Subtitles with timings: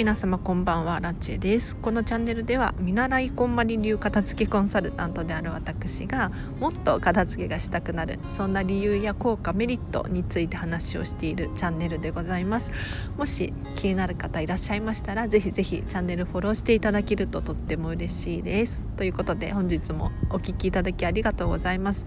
[0.00, 0.98] 皆様こんばんは。
[1.00, 1.76] ラチェです。
[1.76, 12.72] このチャンネルでは見習いこんまり流片付けコンサルタントである私がもっと片付けがしたくなるそんな理由や効果メリットについて話をしているチャンネルでございます。
[13.18, 18.82] もし気になる方いらっしゃいましたらぜひぜひチャンネルフォローしていただけるととっても嬉しいです。
[18.96, 22.06] ということで本日もお聴きいただきありがとうございます。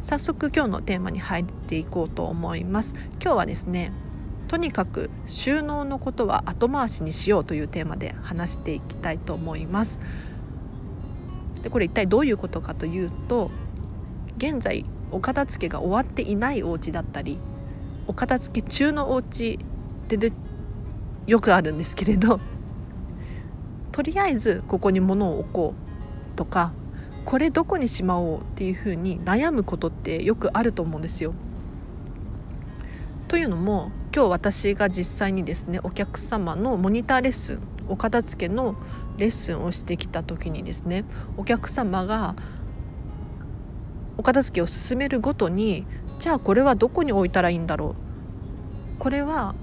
[0.00, 2.94] 早速今日のテーマに入っていこうと思います。
[3.20, 3.92] 今日はですね
[4.48, 9.98] とにかく収納のことは後回しにしようというテーマで話していきたいと思います
[11.62, 13.50] でこれ一体どういうことかというと
[14.36, 17.38] 現在お片付けが終わっていないお家だったり
[18.06, 19.58] お片付け中のお家
[20.08, 20.32] でで
[21.26, 22.40] よくあるんですけれど
[23.90, 26.72] とりあえずここに物を置こうとか
[27.24, 31.34] これどこにしまおうっていうふうに悩むことってよくあると思うんですよ。
[33.28, 38.76] というのも今日私が実際にですねお客様のモニターレッスンお片付けの
[39.18, 41.04] レッスンをしてきた時にですね
[41.36, 42.36] お客様が
[44.16, 45.86] お片付けを進めるごとに
[46.20, 47.96] じゃあこれはどこに置いたらいいんだろ
[48.98, 48.98] う？
[49.00, 49.54] これは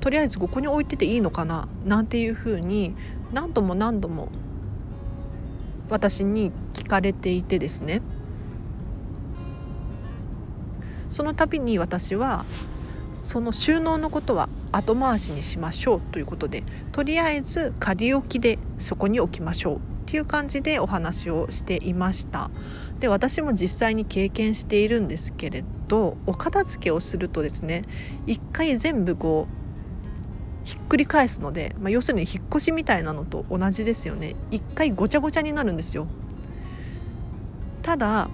[0.00, 1.68] とりあえずここに置いてていいのかな？
[1.84, 2.94] なんていうふうに
[3.32, 4.28] 何度も何度も
[5.90, 8.00] 私に聞かれていてですね。
[11.10, 12.44] その度に私は
[13.30, 22.50] その収納のことは後回しにしましょうということでとりあえず仮置きでそこに置きましょうっていう感じでお話をしていました。
[22.98, 27.84] で私も実際に経験しているんですけれどお片付けをするとですね
[28.26, 34.34] 一回全部こうひっくり返すので、まあ、要するに引っ越しみたいなのと同じですよね。
[34.50, 36.08] 一回ごちゃごちゃになるんですよ。
[37.82, 38.28] ただ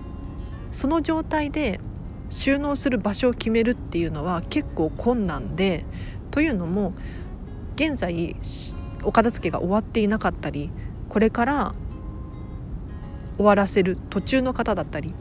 [0.72, 1.80] その状態で
[2.30, 5.84] 収納する場所を決めるっていうのは結構困難で
[6.30, 6.92] というのも
[7.76, 8.36] 現在
[9.02, 10.70] お片付けが終わっていなかったり
[11.08, 11.74] これから
[13.36, 15.12] 終わらせる途中の方だったりっ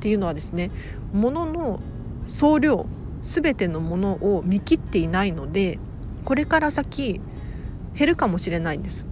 [0.00, 0.70] ていうのはですね
[1.12, 1.80] 物の
[2.26, 2.86] 総量
[3.22, 5.78] 全てのものを見切っていないので
[6.24, 7.20] これから先
[7.94, 9.06] 減るかもしれないんです。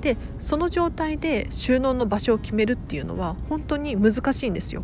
[0.00, 4.82] でその状態で収納の場所を決めるっていうのは本当に難しいんですよ。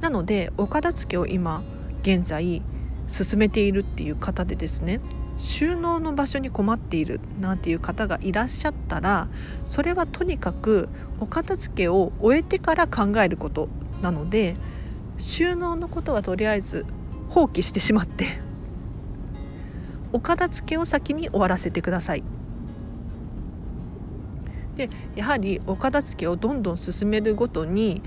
[0.00, 1.62] なのでお片付けを今
[2.02, 2.62] 現在
[3.08, 5.00] 進めているっていう方でですね
[5.38, 9.28] 収納の場所に困っているなんていう方がいらっしゃったら
[9.64, 10.88] それはとにかく
[11.20, 13.68] お片付けを終えてから考えること
[14.02, 14.56] なので
[15.18, 16.86] 収納のことはとりあえず
[17.28, 18.26] 放棄してしまって
[20.12, 22.24] お片付けを先に終わらせてください。
[24.76, 28.02] でやはりお片付けをどんどん進めるごとに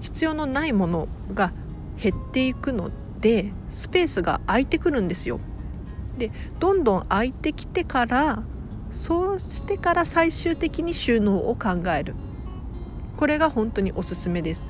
[0.00, 1.52] 必要のないものが
[2.00, 2.90] 減っていくの
[3.20, 5.40] でスペースが空いてくるんですよ。
[6.18, 8.42] でどんどん空いてきてから
[8.90, 12.14] そうしてから最終的に収納を考える
[13.16, 14.64] これが本当におすすめです。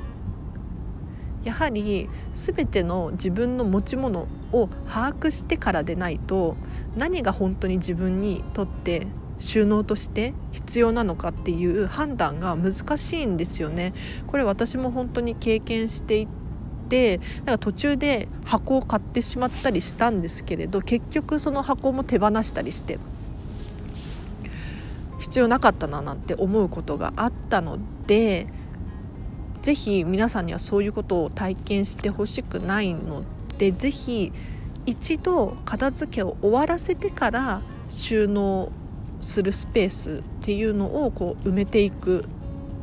[1.42, 6.56] やはり全ての自分の持ち物を把握してからでないと
[6.97, 9.06] 何が本当に自分にとって
[9.40, 13.92] 収納として必要なのかっていう判断が難しいんですよね。
[14.26, 16.28] これ私も本当に経験してい
[16.88, 22.98] てだか途中で箱を買ってしまったりしたんですけれど結局その箱も手放したりして
[25.20, 28.48] 必要なかったななんて思うことがあったので
[29.62, 33.22] 是非皆さんにはそういうことを体験してほしくないの
[33.58, 34.32] で是非
[34.86, 38.72] 一度片付けを終わらせてから収納
[39.20, 42.25] するスペースっていうのをこう埋めていくっ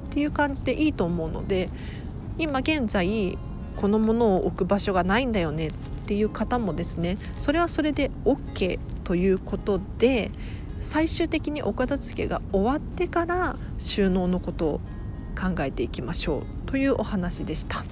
[0.09, 1.70] ていう感じでいいと思うので
[2.38, 3.38] 今現在
[3.75, 5.72] このものを置く場所がないんだよねっ
[6.08, 10.31] ていう方もですねそれはそれで OK ということで
[10.81, 14.81] 最終的にお片付けが終わってから収納のことを
[15.36, 17.84] 考えていきましょうというお話でした。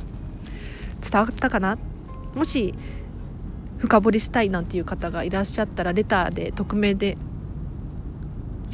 [1.01, 1.77] 伝わったかな？
[2.33, 2.73] もし
[3.77, 7.17] 深掘りしたいなんていう方がいらっしゃったらレターで匿名で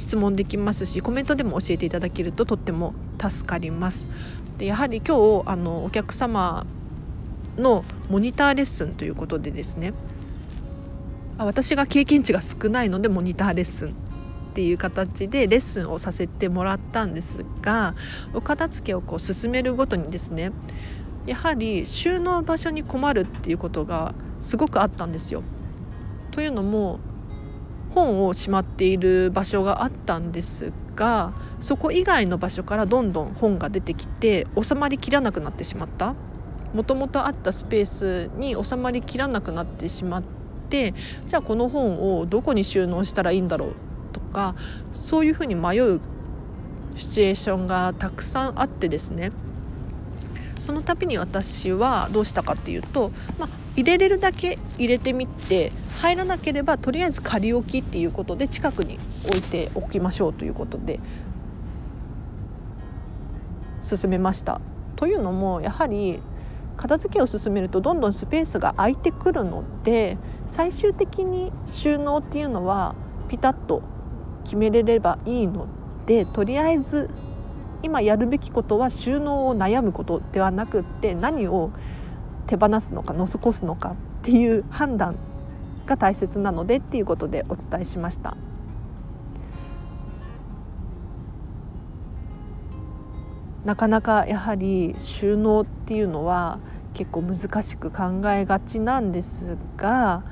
[0.01, 4.07] 質問できますしコメントでも教えていただけるととっても助かります
[4.57, 6.65] でやはり今日あのお客様
[7.57, 9.93] のモニターレッスンということでですね
[11.37, 13.93] 私が経験値が少ないのでモニターレッスンっ
[14.53, 17.95] ていう形でレッスンをさせてもらったんですが
[18.33, 20.51] お片付けをこう進めるごとにですね
[21.25, 25.43] やはり収納場所に困るっていうことがすごくあったんですよ。
[26.31, 26.99] というのも
[27.93, 36.15] 本をしまっている場所があったんですがそこ以外の場所からどんどん本が出てきて収まりきらなくなってしまった。
[36.73, 40.23] もともとあったスペースに収まりきらなくなってしまっ
[40.69, 40.93] て
[41.27, 43.73] じゃあこの本をどこに収納したらいいんだろう
[44.13, 44.55] とか
[44.93, 45.99] そういうふうに迷う
[46.95, 49.31] シチュエーションがたくさんあってですね。
[50.59, 60.99] その度に私はどうしたかっていうと、まあ、入れれるだけ入れてみて入らなければとりあえず仮置きっていうことで近くに置いておきましょうということで
[63.81, 64.61] 進めました。
[64.95, 66.19] というのもやはり
[66.77, 72.95] 片付けを進めるとどんどんスペースが空いてくるので最終的に収納っていうのは
[73.29, 73.81] ピタッと
[74.43, 75.67] 決めれればいいの
[76.05, 77.09] でとりあえず
[77.83, 81.71] 今やるべきことは収納を悩むことではなくって何を
[82.51, 85.15] 手放すのか残すのかっていう判断
[85.85, 88.35] が大切なのでっていうことでお伝えしました。
[93.63, 96.59] なかなかやはり収納っていうのは
[96.93, 100.23] 結構難しく考えがちなんですが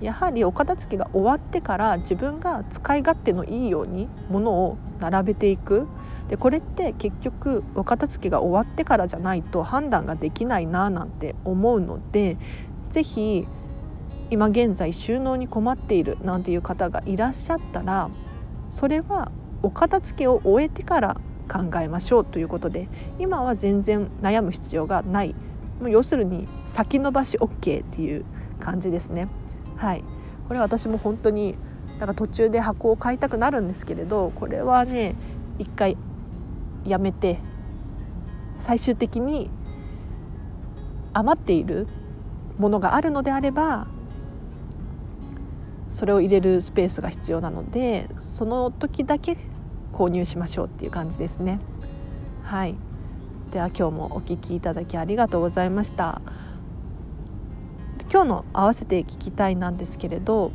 [0.00, 5.88] やはりお片付けが終わってから自分が使い勝手のいいようにものを並べていく
[6.28, 12.36] でこれって結局お片付けが終わってからじゃないと判断ができないななんて思うので
[12.90, 13.46] 是非
[14.30, 18.10] 今現在収納に困っているなんていう方がいらっしゃったら
[18.68, 19.30] それは
[19.62, 22.88] お片付けを終えてから考えましょうということで
[23.18, 25.34] 今は全然悩む必要がない
[25.80, 28.24] もう要するに先延ばし OK っていう
[28.60, 29.28] 感じですね。
[29.76, 30.04] はい、
[30.48, 31.56] これ私も本当に
[31.98, 35.14] なんか途中で箱を買いたくなるんですけれどこれはね
[35.58, 35.96] 一回
[36.84, 37.38] やめて
[38.58, 39.50] 最終的に
[41.12, 41.86] 余っている
[42.58, 43.86] ものがあるのであれば
[45.92, 49.36] それを入れるスペースが必要なのでその時だけ
[49.92, 51.60] 購入しましょうっていう感じですね。
[52.42, 52.74] はい
[53.52, 56.20] では今日もお聞きいただきありがとうございました。
[58.10, 60.52] 今日の合わせて聞きたいなんですけれど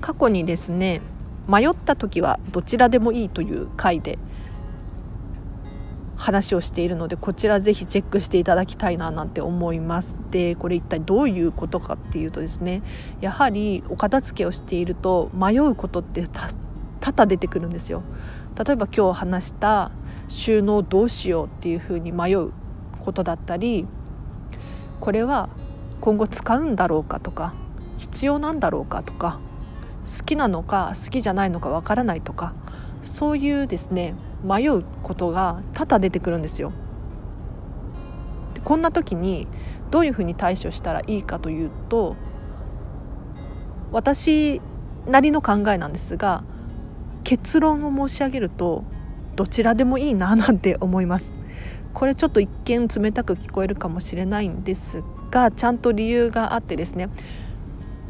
[0.00, 1.00] 過去にですね
[1.48, 4.18] 迷った時はどちらでもいいという回で
[6.16, 10.14] 話をしているのでこちらぜひチェックしていただきたいななんて思います。
[10.30, 12.82] でこれ一体どういうことかっていうとですね
[13.20, 16.26] やはりお片付けをしていると迷うことって
[17.00, 18.02] 多々出てくるんですよ。
[18.62, 19.90] 例えば今日話した
[20.28, 22.52] 収納どうしようっていうふうに迷う
[23.02, 23.86] ことだったり
[25.00, 25.48] これは
[26.02, 27.54] 今後使うんだろうかとか
[27.96, 29.40] 必要なんだろうかとか
[30.04, 32.54] 好きなのか好きじゃないのかわからないとか
[33.02, 34.14] そういうですね
[34.44, 36.72] 迷うことが多々出てくるんですよ。
[38.54, 39.46] でこんな時に
[39.90, 42.16] どういうふうに対処したらいいかというと
[43.92, 44.60] 私
[45.06, 46.44] なりの考えなんですが
[47.24, 48.84] 結論を申し上げると
[49.36, 51.34] どちらでもいいななんて思います。
[51.92, 57.08] これちょっと一見冷たく聞こえるかもしれないんですがちゃんと理由があってですね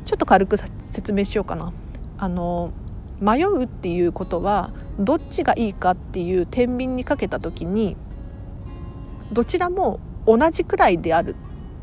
[0.04, 0.58] ちょっと軽く
[0.90, 1.72] 説明しようかな。
[2.18, 2.72] あの
[3.20, 7.96] 迷うっていうことはどっちがいいかっていう天秤にかけた時に
[9.32, 11.36] どちらも同じくらいであるっ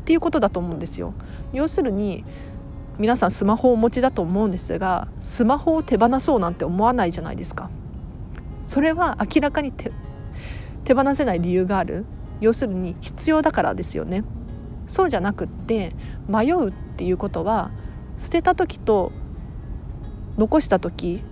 [0.04, 1.14] ていうことだと思うんですよ。
[1.52, 2.24] 要するに
[2.98, 7.70] 皆さんスマホをお持ちだと思うんですがスマホを手放そうなんて思わないじゃないですか。
[8.66, 12.04] それは明らかに手放せない理由がある
[12.40, 14.24] 要するに必要だからですよね。
[14.86, 15.92] そうじゃなくって
[16.28, 17.70] 迷うっていうことは
[18.18, 19.12] 捨てた時と
[20.36, 21.22] 残した時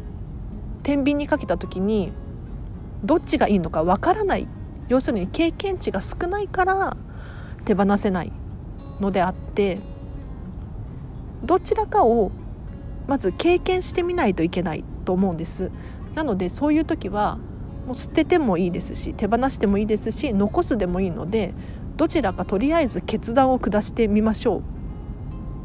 [0.83, 2.13] 天秤にかけた時に
[3.05, 4.49] どっちがいいのかわからない。
[4.89, 6.97] 要するに経験値が少ないから
[7.65, 8.33] 手放せない
[9.01, 9.79] のであって
[11.45, 12.31] どちらかを
[13.07, 15.71] まず経験してみないといけないと思うんです。
[16.15, 17.39] なのでそういう時は
[17.87, 21.53] もう捨ててもいいですし手放してもいいですし残すでもいいので
[21.97, 24.63] どちらかとりあえず決断を下してみましょう。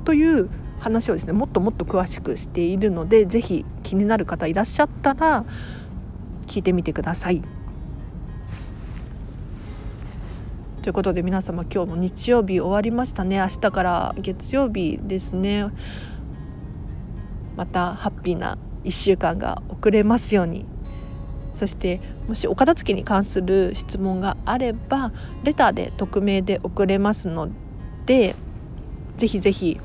[0.04, 0.50] という
[0.82, 5.46] 話をですねもっともっと詳しくしているので是非気になる方いらっしゃったら
[6.48, 7.42] 聞いてみてください。
[10.82, 13.38] ということで皆様今日も日曜日終わりましたね。
[13.38, 15.68] 明日から月曜日ですね。
[17.56, 20.66] またハッピーな1週間が送れますように。
[21.54, 25.12] そしてもしお片付けに関する質問があれば
[25.44, 27.50] レターで匿名で送れますの
[28.08, 28.36] で
[29.18, 29.80] ぜひぜひ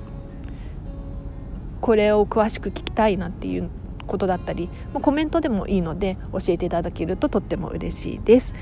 [1.80, 3.68] これを詳しく聞きたいなっていう
[4.06, 8.54] ことだったりもうコメントでもいいので教えていただけるととっても嬉しいです。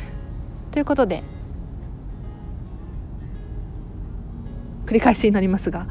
[0.70, 1.22] ということで
[4.86, 5.86] 繰り返しになりますが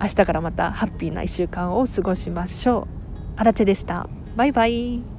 [0.00, 2.86] 明日からまたハッピーな1週間を過ごしましょう。
[3.36, 4.08] あらでした。
[4.36, 5.17] バイバイ。